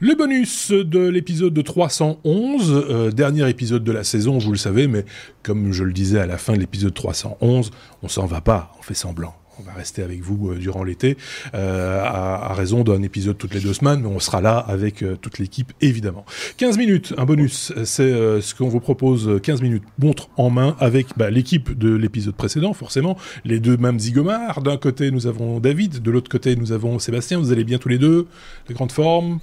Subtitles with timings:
[0.00, 4.88] Le bonus de l'épisode de 311, euh, dernier épisode de la saison, vous le savez,
[4.88, 5.04] mais
[5.42, 7.70] comme je le disais à la fin de l'épisode 311,
[8.02, 11.16] on s'en va pas, on fait semblant on va rester avec vous euh, durant l'été,
[11.54, 15.16] euh, à, raison d'un épisode toutes les deux semaines, mais on sera là avec euh,
[15.16, 16.24] toute l'équipe, évidemment.
[16.56, 21.08] 15 minutes, un bonus, c'est ce qu'on vous propose, 15 minutes, montre en main, avec
[21.16, 24.62] bah, l'équipe de l'épisode précédent, forcément, les deux mêmes zigomars.
[24.62, 27.38] D'un côté, nous avons David, de l'autre côté, nous avons Sébastien.
[27.38, 28.26] Vous allez bien tous les deux
[28.68, 29.38] De grande forme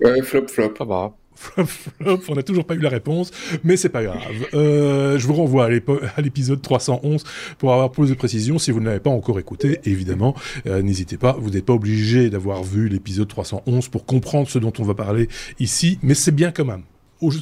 [0.00, 0.74] Ouais, flop, flop.
[0.76, 1.14] Ça va
[2.28, 3.30] on n'a toujours pas eu la réponse,
[3.64, 4.18] mais c'est pas grave.
[4.54, 7.22] Euh, je vous renvoie à l'épisode 311
[7.58, 8.58] pour avoir plus de précisions.
[8.58, 10.34] Si vous ne l'avez pas encore écouté, évidemment,
[10.66, 11.36] euh, n'hésitez pas.
[11.38, 15.28] Vous n'êtes pas obligé d'avoir vu l'épisode 311 pour comprendre ce dont on va parler
[15.60, 16.82] ici, mais c'est bien quand même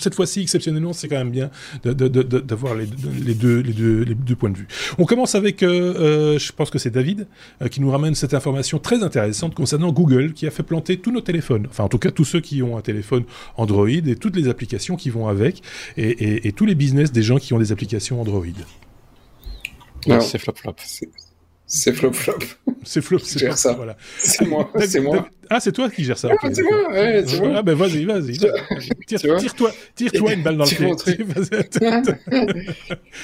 [0.00, 1.50] cette fois-ci, exceptionnellement, c'est quand même bien
[1.84, 4.68] d'avoir les, deux, les, deux, les deux points de vue.
[4.98, 7.26] On commence avec, euh, euh, je pense que c'est David,
[7.62, 11.12] euh, qui nous ramène cette information très intéressante concernant Google, qui a fait planter tous
[11.12, 13.24] nos téléphones, enfin en tout cas tous ceux qui ont un téléphone
[13.56, 15.62] Android et toutes les applications qui vont avec,
[15.96, 18.46] et, tous les business des gens qui ont des applications Android.
[20.20, 20.76] C'est flop-flop.
[21.66, 22.38] C'est flop flop.
[22.84, 23.72] C'est flop, c'est ça.
[23.72, 23.96] Voilà.
[24.18, 25.28] C'est moi, c'est moi.
[25.50, 26.28] Ah, c'est toi qui gères ça.
[26.30, 27.52] Ah, c'est moi, ouais, c'est moi.
[27.56, 28.38] Ah, ben vas-y, vas-y.
[29.06, 30.86] Tire-toi, tire-toi une balle dans le pied.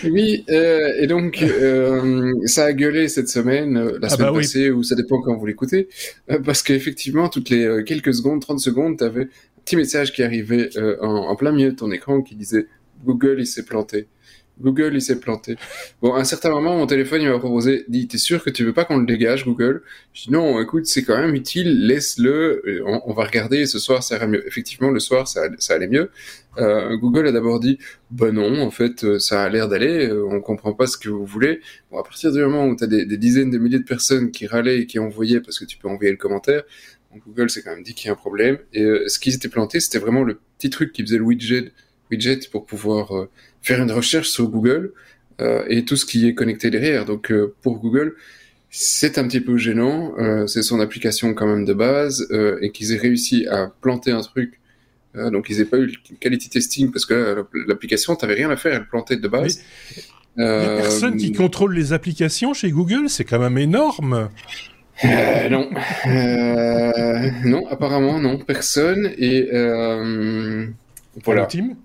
[0.11, 4.39] oui, euh, et donc, euh, ça a gueulé cette semaine, euh, la ah, semaine bah
[4.39, 5.89] passée, ou ça dépend quand vous l'écoutez,
[6.45, 9.29] parce qu'effectivement, toutes les quelques secondes, 30 secondes, tu avais un
[9.65, 12.67] petit message qui arrivait en, en plein milieu de ton écran qui disait
[13.05, 14.09] Google, il s'est planté.
[14.63, 15.57] Google, il s'est planté.
[16.01, 18.65] Bon, à un certain moment, mon téléphone, il m'a proposé, dit, t'es sûr que tu
[18.65, 19.83] veux pas qu'on le dégage, Google?
[20.13, 24.17] Je dis, non, écoute, c'est quand même utile, laisse-le, on, va regarder, ce soir, ça
[24.17, 24.47] ira mieux.
[24.47, 26.11] Effectivement, le soir, ça, allait mieux.
[26.59, 27.79] Euh, Google a d'abord dit,
[28.11, 31.09] ben non, en fait, euh, ça a l'air d'aller, euh, on comprend pas ce que
[31.09, 31.61] vous voulez.
[31.91, 34.47] Bon, à partir du moment où tu as des, dizaines de milliers de personnes qui
[34.47, 36.63] râlaient et qui envoyaient, parce que tu peux envoyer le commentaire,
[37.27, 38.59] Google s'est quand même dit qu'il y a un problème.
[38.73, 41.73] Et ce qui s'était planté, c'était vraiment le petit truc qui faisait le widget,
[42.13, 43.29] widget pour pouvoir
[43.63, 44.93] faire une recherche sur Google
[45.41, 47.05] euh, et tout ce qui est connecté derrière.
[47.05, 48.15] Donc euh, pour Google,
[48.71, 50.15] c'est un petit peu gênant.
[50.19, 54.11] Euh, c'est son application quand même de base euh, et qu'ils aient réussi à planter
[54.11, 54.61] un truc.
[55.15, 58.57] Euh, donc ils n'aient pas eu le quality testing parce que l'application, t'avais rien à
[58.57, 59.61] faire, elle plantait de base.
[60.37, 60.77] Mais...
[60.77, 64.31] Les personnes qui contrôlent les applications chez Google, c'est quand même énorme.
[65.05, 65.69] Euh, non,
[66.07, 70.67] euh, non, apparemment non, personne et euh,
[71.25, 71.47] voilà.
[71.47, 71.77] Team?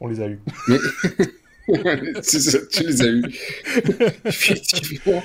[0.00, 0.40] On les a eus.
[2.22, 3.24] ça, tu les as eus.
[4.24, 5.22] Effectivement.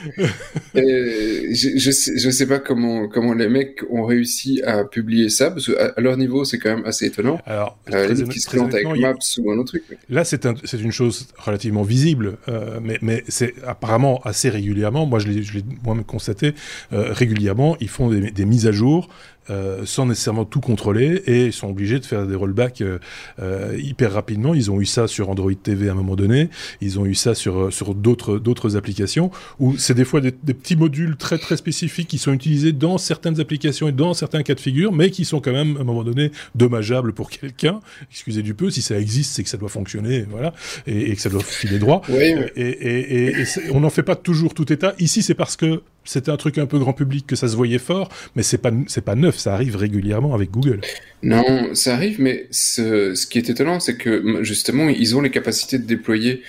[0.73, 5.51] je, je, sais, je sais pas comment, comment les mecs ont réussi à publier ça,
[5.51, 7.39] parce qu'à à leur niveau, c'est quand même assez étonnant.
[7.45, 9.83] Alors, euh, qui se présentent avec Maps ou un autre truc.
[10.09, 15.05] Là, c'est un, une chose relativement visible, euh, mais, mais c'est apparemment assez régulièrement.
[15.05, 16.53] Moi, je l'ai moi-même constaté
[16.93, 17.77] euh, régulièrement.
[17.79, 19.09] Ils font des, des mises à jour
[19.49, 22.99] euh, sans nécessairement tout contrôler et ils sont obligés de faire des rollbacks euh,
[23.41, 24.53] euh, hyper rapidement.
[24.53, 27.33] Ils ont eu ça sur Android TV à un moment donné, ils ont eu ça
[27.33, 32.07] sur sur d'autres d'autres applications où c'est des fois des, petits modules très très spécifiques
[32.07, 35.41] qui sont utilisés dans certaines applications et dans certains cas de figure, mais qui sont
[35.41, 37.79] quand même à un moment donné dommageables pour quelqu'un.
[38.11, 40.53] Excusez du peu, si ça existe, c'est que ça doit fonctionner, voilà,
[40.85, 42.03] et, que ça doit filer droit.
[42.09, 44.93] Oui, Et, et, et on n'en fait pas toujours tout état.
[44.99, 47.77] Ici, c'est parce que c'était un truc un peu grand public que ça se voyait
[47.77, 48.71] fort, mais c'est pas
[49.05, 50.81] pas neuf, ça arrive régulièrement avec Google.
[51.23, 55.77] Non, ça arrive, mais ce, qui est étonnant, c'est que justement ils ont les capacités
[55.77, 56.41] de déployer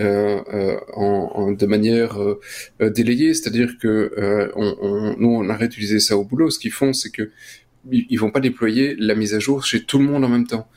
[0.00, 2.40] euh, euh, en, de manière euh,
[2.90, 6.50] délayée, c'est-à-dire que on, nous on arrête d'utiliser ça au boulot.
[6.50, 7.30] Ce qu'ils font, c'est que
[7.90, 10.68] ils vont pas déployer la mise à jour chez tout le monde en même temps.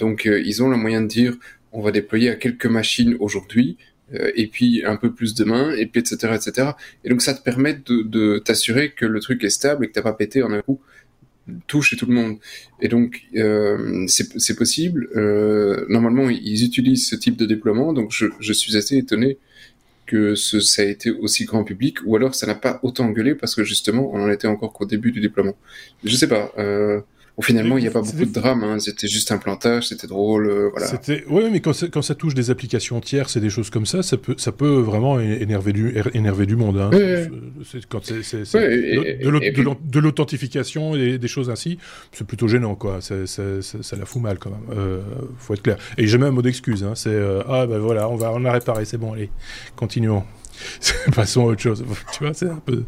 [0.00, 1.34] donc ils ont le moyen de dire
[1.72, 3.76] on va déployer à quelques machines aujourd'hui,
[4.34, 6.34] et puis un peu plus demain, et puis etc.
[6.34, 6.70] etc.
[7.04, 9.92] Et donc ça te permet de, de t'assurer que le truc est stable et que
[9.92, 10.80] t'as pas pété en un coup
[11.66, 12.38] tout chez tout le monde.
[12.80, 15.08] Et donc euh, c'est possible.
[15.16, 19.38] Euh, normalement ils utilisent ce type de déploiement, donc je, je suis assez étonné
[20.06, 23.34] que ce, ça a été aussi grand public, ou alors ça n'a pas autant gueulé
[23.34, 25.56] parce que justement on en était encore qu'au début du déploiement.
[26.04, 26.52] Je sais pas.
[26.58, 27.00] Euh,
[27.42, 28.62] finalement, il n'y a pas beaucoup de drame.
[28.62, 28.78] Hein.
[28.78, 30.86] C'était juste un plantage, c'était drôle, euh, voilà.
[31.28, 34.16] Ouais, mais quand, quand, ça touche des applications tierces et des choses comme ça, ça
[34.16, 36.78] peut, ça peut vraiment énerver du, énerver du monde.
[36.78, 36.90] Hein.
[37.88, 41.78] Quand c'est, de, l'authentification et des choses ainsi,
[42.12, 43.00] c'est plutôt gênant, quoi.
[43.00, 44.78] ça la fout mal, quand même.
[44.78, 45.00] Euh,
[45.38, 45.78] faut être clair.
[45.98, 46.84] Et jamais un mot d'excuse.
[46.84, 46.94] Hein.
[46.94, 49.30] C'est euh, ah ben voilà, on va, on a réparé, c'est bon, allez,
[49.76, 50.22] continuons.
[51.14, 51.84] Passons à autre chose.
[52.12, 52.84] Tu vois, c'est un, peu,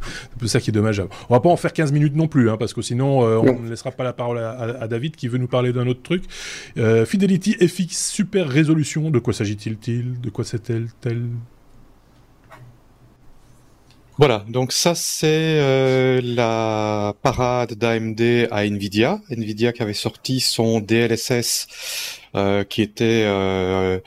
[0.46, 1.10] ça qui est dommageable.
[1.28, 3.60] On va pas en faire 15 minutes non plus, hein, parce que sinon, euh, on
[3.60, 6.24] ne laissera pas la parole à, David qui veut nous parler d'un autre truc.
[6.78, 9.78] Euh, Fidelity FX Super Résolution, de quoi s'agit-il
[10.20, 11.22] De quoi c'est-elle tel
[14.18, 15.26] Voilà, donc ça c'est
[15.60, 19.20] euh, la parade d'AMD à Nvidia.
[19.28, 21.66] Nvidia qui avait sorti son DLSS
[22.34, 24.00] euh, qui était euh,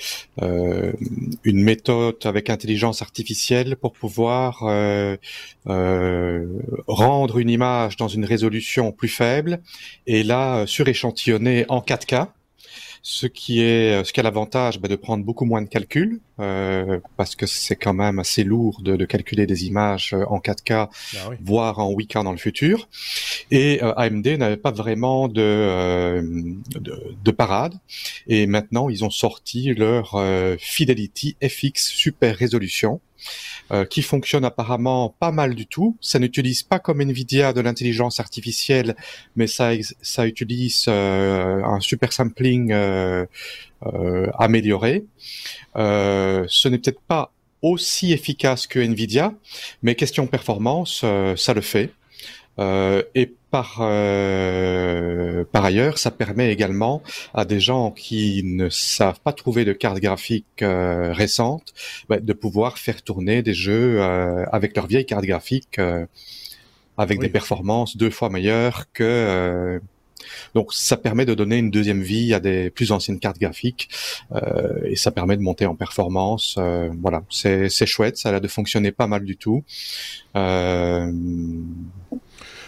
[1.43, 4.63] une méthode avec intelligence artificielle pour pouvoir
[6.87, 9.61] rendre une image dans une résolution plus faible
[10.07, 12.29] et là suréchantillonner en 4K
[13.01, 16.99] ce qui est ce qui a l'avantage bah, de prendre beaucoup moins de calculs euh,
[17.17, 20.71] parce que c'est quand même assez lourd de, de, calculer des images euh, en 4K,
[20.73, 22.87] ah voire en 8K dans le futur.
[23.51, 26.21] Et euh, AMD n'avait pas vraiment de, euh,
[26.79, 27.73] de, de, parade.
[28.27, 30.17] Et maintenant, ils ont sorti leur
[30.59, 33.01] Fidelity FX Super Résolution
[33.71, 35.95] euh, qui fonctionne apparemment pas mal du tout.
[36.01, 38.95] Ça n'utilise pas comme Nvidia de l'intelligence artificielle,
[39.35, 39.73] mais ça,
[40.25, 43.25] utilise euh, un super sampling euh,
[44.37, 45.05] amélioré.
[45.75, 47.31] ce n'est peut-être pas
[47.61, 49.33] aussi efficace que Nvidia,
[49.83, 51.05] mais question performance,
[51.35, 51.91] ça le fait.
[52.57, 57.01] Et par, euh, par ailleurs, ça permet également
[57.33, 61.73] à des gens qui ne savent pas trouver de carte graphique euh, récente
[62.07, 65.79] bah, de pouvoir faire tourner des jeux avec leur vieille carte graphique
[66.97, 69.81] avec des performances deux fois meilleures que
[70.53, 73.89] donc ça permet de donner une deuxième vie à des plus anciennes cartes graphiques
[74.85, 76.57] et ça permet de monter en performance.
[77.01, 79.63] voilà, c'est chouette, ça a l'air de fonctionner pas mal du tout.
[80.35, 81.11] Euh,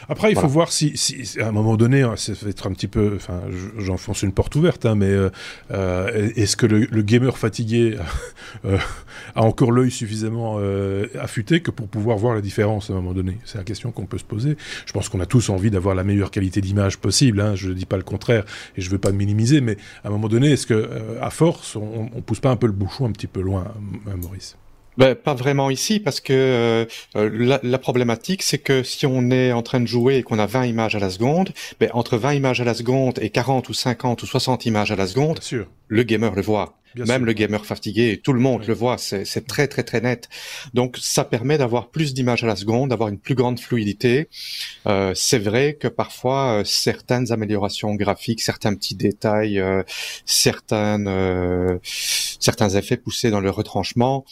[0.09, 0.93] après, il faut voir si,
[1.39, 3.41] à un moment donné, hein, ça va être un petit peu, enfin,
[3.77, 5.29] j'enfonce une porte ouverte, hein, mais euh,
[5.71, 7.97] euh, est-ce que le, gamer fatigué
[8.65, 8.77] euh,
[9.35, 10.59] a encore l'œil suffisamment
[11.19, 13.37] affûté que pour pouvoir voir la différence à un moment donné?
[13.45, 14.57] C'est la question qu'on peut se poser.
[14.85, 17.41] Je pense qu'on a tous envie d'avoir la meilleure qualité d'image possible.
[17.41, 18.45] Hein, je ne dis pas le contraire
[18.77, 20.89] et je ne veux pas minimiser, mais à un moment donné, est-ce que
[21.19, 23.73] à force, on, on pousse pas un peu le bouchon un petit peu loin,
[24.17, 24.57] Maurice?
[24.97, 26.85] Ben, pas vraiment ici, parce que euh,
[27.15, 30.45] euh, la, problématique, c'est que si on est en train de jouer et qu'on a
[30.45, 33.73] 20 images à la seconde, ben, entre 20 images à la seconde et 40 ou
[33.73, 35.39] 50 ou 60 images à la seconde,
[35.87, 36.81] le gamer le voit.
[36.95, 40.27] Même le gamer fatigué, tout le monde le voit, c'est très très très net.
[40.73, 44.27] Donc ça permet d'avoir plus d'images à la seconde, d'avoir une plus grande fluidité.
[44.87, 49.83] Euh, c'est vrai que parfois euh, certaines améliorations graphiques, certains petits détails, euh,
[50.25, 54.25] certaines, euh, certains effets poussés dans le retranchement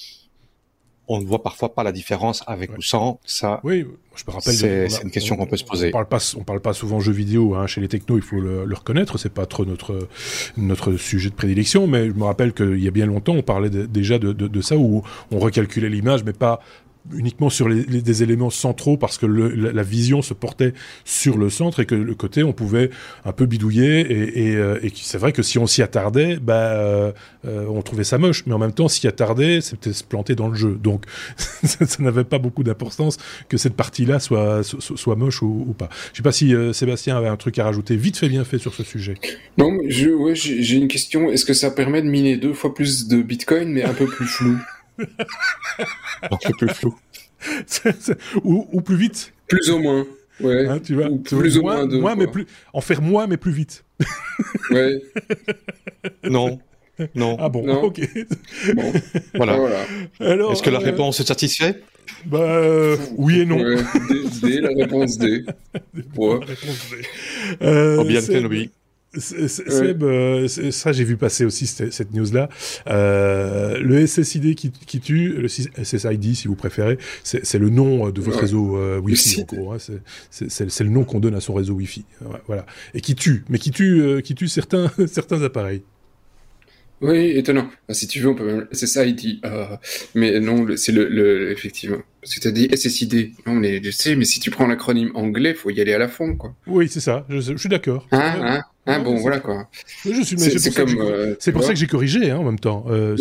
[1.10, 3.20] on ne voit parfois pas la différence avec ou sans.
[3.26, 3.86] Ça, oui,
[4.16, 4.54] je me rappelle.
[4.54, 5.88] C'est une question qu'on peut se poser.
[5.90, 8.18] On parle pas, on parle pas souvent jeux vidéo hein, chez les technos.
[8.18, 9.18] Il faut le, le reconnaître.
[9.18, 10.08] C'est pas trop notre
[10.56, 13.70] notre sujet de prédilection, mais je me rappelle qu'il y a bien longtemps, on parlait
[13.70, 16.62] déjà de, de, de, ça où on recalculait l'image, mais pas
[17.14, 20.74] uniquement sur les, des éléments centraux parce que le, la, vision se portait
[21.06, 22.90] sur le centre et que le côté on pouvait
[23.26, 26.72] un peu bidouiller et, et, euh, et c'est vrai que si on s'y attardait bah
[26.74, 27.12] euh,
[27.46, 28.44] euh, on trouvait ça moche.
[28.46, 30.78] Mais en même temps s'y attarder c'était se planter dans le jeu.
[30.82, 31.06] Donc
[31.38, 33.18] ça, n'avait pas beaucoup d'importance
[33.48, 35.90] que cette partie là soit, soit, moche ou, ou, pas.
[36.12, 38.74] Je sais pas si Sébastien avait un truc à rajouter vite fait bien fait sur
[38.74, 39.16] ce sujet.
[39.58, 41.32] Non j'ai ouais, une question.
[41.32, 44.26] Est-ce que ça permet de miner deux fois plus de bitcoin mais un peu plus
[44.26, 44.58] flou?
[46.24, 46.96] Un peu plus flou.
[48.44, 49.34] ou, plus vite.
[49.48, 50.06] Plus ou moins.
[50.42, 50.68] Ouais.
[50.68, 53.84] Hein, tu vois, plus ou moins, moins mais plus, en faire moins mais plus vite.
[54.72, 55.02] ouais.
[56.24, 56.60] non.
[57.16, 57.38] Non.
[57.40, 58.02] Ah bon, ok.
[58.74, 58.94] Bon.
[59.36, 59.58] Voilà.
[59.58, 60.52] voilà.
[60.52, 61.84] Est-ce que la euh, réponse est satisfaite?
[62.26, 63.62] Bah euh, oui et non.
[63.62, 63.78] Ouais,
[64.42, 65.46] D, la réponse D.
[66.18, 66.40] Ouais.
[66.40, 67.08] La réponse D.
[67.62, 68.72] Euh, oh, bien oui.
[69.18, 72.48] Seb, euh, ça j'ai vu passer aussi cette, news-là.
[72.88, 78.12] Euh, le SSID qui, qui, tue, le SSID si vous préférez, c'est le nom euh,
[78.12, 79.46] de votre réseau euh, Wi-Fi.
[79.52, 79.78] Hein,
[80.30, 82.06] c'est le nom qu'on donne à son réseau Wi-Fi.
[82.46, 82.68] Voilà.
[82.94, 85.82] Et qui tue, mais qui tue, qui tue certains, certains appareils.
[87.02, 87.70] Oui, étonnant.
[87.90, 88.68] Si tu veux, on peut même...
[88.74, 89.42] C'est ça, il dit.
[90.14, 92.00] mais non, c'est le, le, Effectivement.
[92.22, 93.32] Parce que tu as dit SSID.
[93.48, 96.10] Non, mais je sais, mais si tu prends l'acronyme anglais, faut y aller à la
[96.10, 96.54] fond, quoi.
[96.68, 97.26] Oui, c'est ça.
[97.30, 98.06] Je, je suis d'accord.
[98.12, 99.68] Hein, hein ah bon, voilà quoi.
[100.04, 100.90] C'est comme.
[101.40, 102.86] C'est pour, ça que j'ai corrigé hein, en même temps.
[102.90, 103.16] Euh,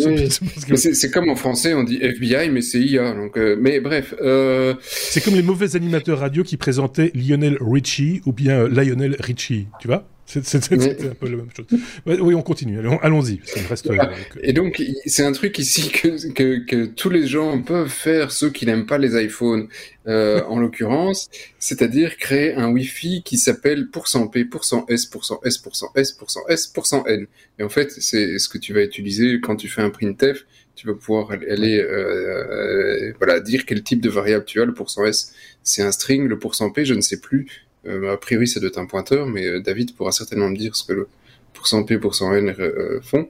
[0.75, 3.13] c'est comme en français, on dit FBI, mais c'est IA.
[3.13, 4.15] Donc, euh, mais bref.
[4.21, 4.73] Euh...
[4.81, 9.87] C'est comme les mauvais animateurs radio qui présentaient Lionel Richie ou bien Lionel Richie, tu
[9.87, 10.07] vois?
[10.29, 10.73] C'est
[11.05, 11.65] un peu la même chose.
[12.05, 12.79] oui, on continue.
[13.01, 13.41] Allons-y.
[13.67, 13.89] Reste...
[13.89, 13.97] Euh,
[14.43, 18.51] Et donc, c'est un truc ici que, que, que, tous les gens peuvent faire, ceux
[18.51, 19.67] qui n'aiment pas les iPhones,
[20.07, 27.27] euh, en l'occurrence, c'est-à-dire créer un Wi-Fi qui s'appelle %p, %s, %s, %s, %s, %n.
[27.57, 30.45] Et en fait, c'est ce que tu vas utiliser quand tu fais un printf.
[30.75, 34.65] Tu vas pouvoir aller, euh, voilà, dire quel type de variable tu as.
[34.65, 35.33] Le %s,
[35.63, 36.27] c'est un string.
[36.27, 39.45] Le %p, je ne sais plus euh, a priori, ça doit être un pointeur, mais
[39.45, 41.07] euh, David pourra certainement me dire ce que le
[41.53, 43.29] pourcent %p, pourcent %n euh, font.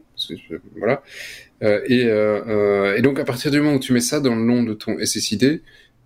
[0.78, 1.04] Voilà.
[1.62, 4.74] Et, et, donc, à partir du moment où tu mets ça dans le nom de
[4.74, 5.62] ton SSID,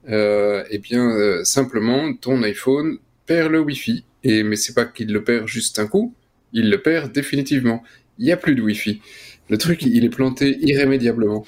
[0.10, 4.04] euh, eh bien, euh, simplement, ton iPhone perd le Wi-Fi.
[4.24, 6.14] Et, mais c'est pas qu'il le perd juste un coup,
[6.52, 7.84] il le perd définitivement.
[8.20, 9.02] Il n'y a plus de Wi-Fi.
[9.50, 11.46] Le truc, il est planté irrémédiablement.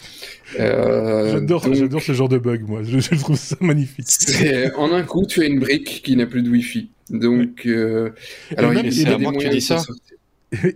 [0.60, 2.82] Euh, j'adore, j'adore ce genre de bug, moi.
[2.84, 4.06] Je, trouve ça magnifique.
[4.78, 6.90] En un coup, tu as une brique qui n'a plus de Wi-Fi.
[7.10, 8.12] Donc, euh,
[8.58, 9.82] alors, il, c'est à moi que tu dis ça.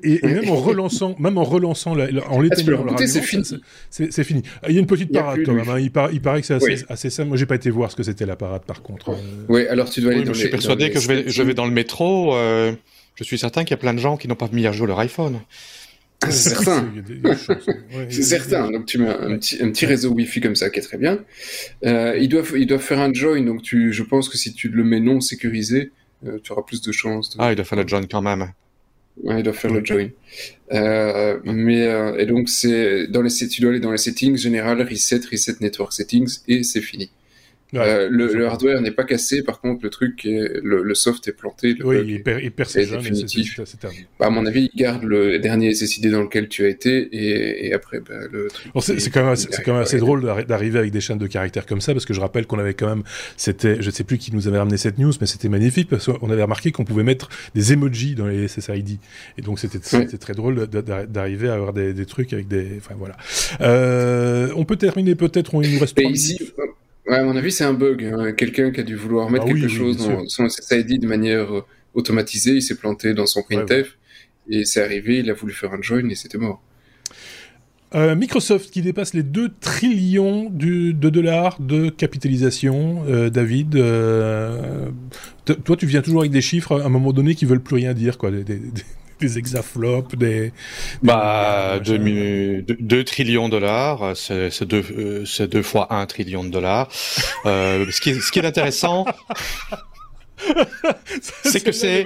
[0.03, 3.43] Et, même en relançant, même en relançant, en l'éteignant, c'est fini.
[3.89, 4.41] C'est fini.
[4.67, 5.69] Il y a une petite parade quand même.
[5.69, 5.79] Hein.
[5.79, 7.29] Il, paraît, il, paraît que c'est assez, assez, simple.
[7.29, 9.15] Moi, j'ai pas été voir ce que c'était la parade, par contre.
[9.47, 10.23] Oui, alors tu dois aller.
[10.23, 12.35] dans je suis persuadé que je vais, je vais dans le métro.
[12.35, 12.73] Euh,
[13.15, 14.87] je suis certain qu'il y a plein de gens qui n'ont pas mis à jour
[14.87, 15.39] leur iPhone.
[16.23, 16.93] C'est certain.
[18.09, 18.69] c'est certain.
[18.71, 21.23] Donc tu mets un petit, un petit réseau Wi-Fi comme ça qui est très bien.
[21.85, 23.41] Euh, ils doivent ils doivent faire un join.
[23.41, 25.91] Donc tu, je pense que si tu le mets non sécurisé,
[26.25, 27.35] euh, tu auras plus de chances.
[27.39, 28.51] Ah, ils doivent faire le join quand même.
[29.23, 30.09] Ouais, ils doivent faire le join.
[30.71, 34.81] Euh, mais euh, et donc c'est dans les tu dois aller dans les settings général
[34.81, 37.09] reset reset network settings et c'est fini.
[37.75, 41.75] Euh, le, hardware n'est pas cassé, par contre, le truc, est, le, soft est planté.
[41.75, 43.59] Le oui, il perd, il perd ses définitif.
[44.19, 47.67] bah, à mon avis, il garde le dernier SSID dans lequel tu as été, et,
[47.67, 48.71] et après, bah, le truc.
[48.81, 51.81] c'est quand même, c'est quand même assez drôle d'arriver avec des chaînes de caractères comme
[51.81, 53.03] ça, parce que je rappelle qu'on avait quand même,
[53.37, 56.31] c'était, je sais plus qui nous avait ramené cette news, mais c'était magnifique, parce qu'on
[56.31, 58.97] avait remarqué qu'on pouvait mettre des emojis dans les SSID.
[59.37, 63.15] Et donc, c'était très drôle d'arriver à avoir des, des, trucs avec des, enfin voilà.
[63.61, 66.39] Euh, on peut terminer peut-être, il nous reste ici,
[67.09, 68.03] Ouais, à mon avis, c'est un bug.
[68.05, 68.33] Hein.
[68.33, 71.65] Quelqu'un qui a dû vouloir mettre ah quelque chose dans son SSID de manière euh,
[71.95, 73.97] automatisée, il s'est planté dans son printf,
[74.47, 76.61] et c'est arrivé, il a voulu faire un join et c'était mort.
[77.95, 83.71] Euh, Microsoft qui dépasse les 2 trillions de dollars de capitalisation, euh, David.
[85.65, 87.95] toi, tu viens toujours avec des chiffres à un moment donné qui veulent plus rien
[87.95, 88.61] dire, quoi des
[90.15, 90.51] des...
[91.03, 96.89] Bah, 2 trillions de dollars, c'est deux, euh, deux fois 1 trillion de dollars.
[97.45, 99.05] Euh, ce, qui est, ce qui est intéressant...
[101.43, 102.05] c'est que c'est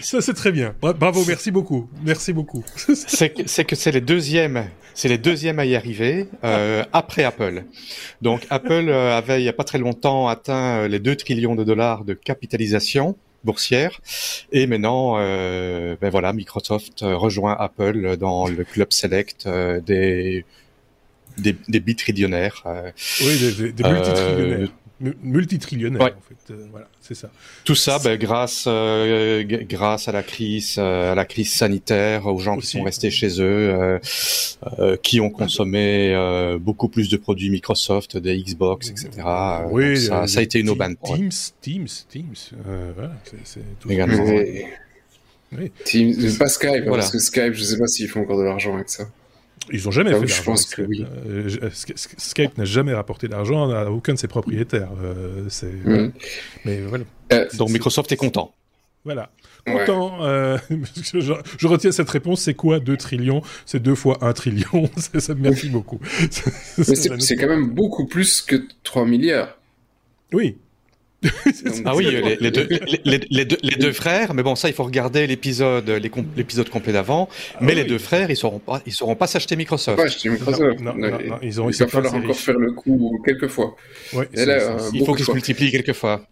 [0.00, 0.74] ça c'est très bien.
[0.80, 1.90] Bravo merci beaucoup.
[2.02, 2.64] Merci beaucoup.
[2.94, 7.64] c'est que c'est les deuxièmes c'est les deuxièmes à y arriver euh, après Apple.
[8.22, 12.04] Donc Apple avait il y a pas très longtemps atteint les 2 trillions de dollars
[12.04, 13.14] de capitalisation
[13.46, 14.00] boursière.
[14.52, 20.44] Et maintenant, euh, ben voilà, Microsoft euh, rejoint Apple dans le club select euh, des
[21.38, 21.54] des,
[23.20, 24.68] oui, des, des
[25.00, 26.52] multitillionnaires multitrillionneur en fait.
[26.52, 27.30] Euh, voilà, c'est ça.
[27.64, 32.38] Tout ça, ben, grâce euh, grâce à la crise euh, à la crise sanitaire, aux
[32.38, 33.98] gens qui sont restés chez eux,
[35.02, 36.14] qui ont consommé
[36.60, 39.10] beaucoup plus de produits Microsoft, des Xbox, etc.
[39.70, 40.96] Oui, ça, a été une aubaine.
[40.96, 42.34] Teams, Teams, Teams,
[42.94, 43.12] voilà,
[43.44, 43.90] c'est tout.
[43.90, 44.24] Également.
[45.52, 45.70] Oui.
[45.84, 48.74] Teams, pas Skype, hein, parce que Skype, je sais pas s'ils font encore de l'argent
[48.74, 49.04] avec ça.
[49.72, 50.54] Ils n'ont jamais ah fait d'argent.
[50.78, 54.90] Euh, Skype n'a jamais rapporté d'argent à aucun de ses propriétaires.
[55.02, 55.48] Euh,
[55.84, 56.12] mm.
[56.64, 57.04] Mais voilà.
[57.32, 58.54] Euh, Donc Microsoft est content.
[59.04, 59.30] Voilà.
[59.66, 60.18] Content.
[60.70, 62.42] je, retiens cette réponse.
[62.42, 63.42] C'est quoi 2 trillions?
[63.64, 64.90] C'est 2 fois 1 trillion.
[64.96, 66.00] ça, merci beaucoup.
[66.30, 69.58] c'est quand même beaucoup plus que 3 milliards.
[70.32, 70.56] Oui,
[71.84, 72.06] ah oui,
[72.40, 72.68] les, deux,
[73.04, 75.88] les, deux, les, deux, frères, mais bon, ça, il faut regarder l'épisode,
[76.36, 77.28] l'épisode complet d'avant.
[77.54, 79.96] Ah mais les deux frères, ils sauront pas, ils sauront pas s'acheter Microsoft.
[79.96, 80.80] Pas acheter Microsoft.
[80.80, 83.76] Non, non, non, ils ont, il va falloir encore faire le coup quelques fois.
[84.12, 86.26] Ouais, euh, il faut qu'ils se multiplient quelques fois.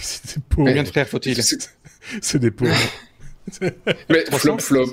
[0.54, 1.42] Combien de frères faut-il
[2.20, 2.74] C'est des pauvres.
[4.08, 4.92] mais flop flop.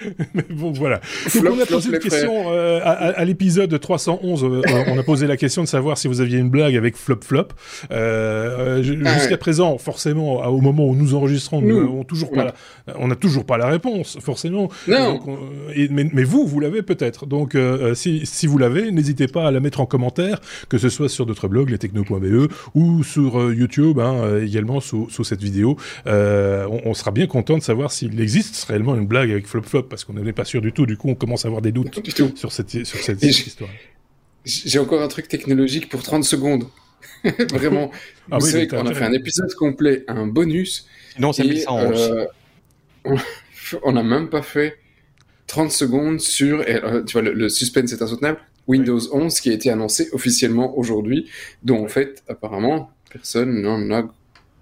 [0.34, 1.00] Mais bon, voilà.
[1.34, 4.44] Donc, on a posé une question euh, à, l'épisode 311.
[4.44, 7.20] Euh, on a posé la question de savoir si vous aviez une blague avec Flop
[7.22, 7.48] Flop.
[7.90, 12.54] Euh, ah jusqu'à présent, forcément, au moment où nous enregistrons, nous n'avons toujours pas, la,
[12.96, 14.68] on n'a toujours pas la réponse, forcément.
[14.88, 15.20] Non.
[15.90, 17.26] mais, vous, vous l'avez peut-être.
[17.26, 17.56] Donc,
[17.94, 21.26] si, si, vous l'avez, n'hésitez pas à la mettre en commentaire, que ce soit sur
[21.26, 25.76] notre blog, lestechno.be, ou sur YouTube, hein, également sous, sous, cette vidéo.
[26.06, 29.89] On, on, sera bien content de savoir s'il existe réellement une blague avec Flop Flop
[29.90, 30.86] parce qu'on n'est pas sûr du tout.
[30.86, 31.94] Du coup, on commence à avoir des doutes
[32.36, 33.70] sur cette, sur cette, histoire.
[34.44, 36.64] J'ai encore un truc technologique pour 30 secondes.
[37.50, 37.90] Vraiment.
[38.30, 40.86] Ah Vous savez qu'on a fait un épisode complet, un bonus.
[41.18, 42.26] Non, c'est 1111.
[43.06, 43.16] Euh,
[43.82, 44.78] on n'a même pas fait
[45.46, 49.70] 30 secondes sur, euh, tu vois, le, suspense est insoutenable, Windows 11 qui a été
[49.70, 51.28] annoncé officiellement aujourd'hui,
[51.62, 54.08] dont en fait, apparemment, personne n'en a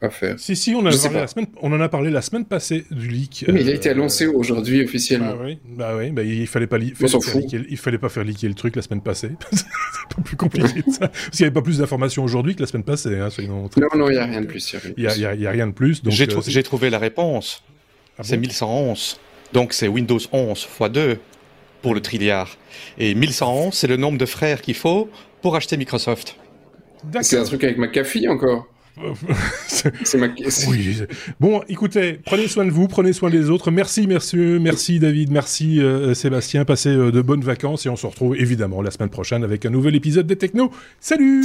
[0.01, 0.39] à faire.
[0.39, 3.45] Si, si, on, a la semaine, on en a parlé la semaine passée du leak.
[3.49, 5.35] mais il a été annoncé euh, aujourd'hui officiellement.
[5.35, 8.77] Bah oui, bah oui bah, il fallait pas, il fallait pas faire leaker le truc
[8.77, 9.31] la semaine passée.
[9.53, 9.65] c'est
[10.17, 11.09] pas plus compliqué que ça.
[11.09, 13.19] Parce qu'il n'y avait pas plus d'informations aujourd'hui que la semaine passée.
[13.19, 14.77] Hein, non, non, il n'y a rien de plus.
[14.97, 16.03] Il n'y a, a, rien de plus.
[16.07, 16.11] Euh,
[16.47, 17.63] j'ai trouvé la réponse.
[18.19, 19.19] Ah c'est 1111.
[19.53, 21.19] Donc c'est Windows 11 x 2
[21.83, 22.57] pour le trilliard.
[22.99, 25.09] Et 1111, c'est le nombre de frères qu'il faut
[25.43, 26.37] pour acheter Microsoft.
[27.23, 28.67] C'est un truc avec ma café encore.
[29.67, 30.29] C'est ma...
[30.69, 31.03] oui.
[31.41, 33.71] Bon, écoutez, prenez soin de vous, prenez soin des autres.
[33.71, 36.65] Merci, merci, merci David, merci euh, Sébastien.
[36.65, 39.71] Passez euh, de bonnes vacances et on se retrouve évidemment la semaine prochaine avec un
[39.71, 40.71] nouvel épisode des Techno.
[41.01, 41.45] Salut